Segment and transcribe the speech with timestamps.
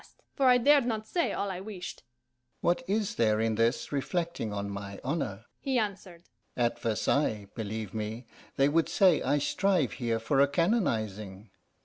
[0.01, 2.01] I asked; for I dared not say all I wished.
[2.61, 6.23] "What is there in this reflecting on my honour?" he answered.
[6.57, 8.25] "At Versailles, believe me,
[8.55, 11.51] they would say I strive here for a canonizing.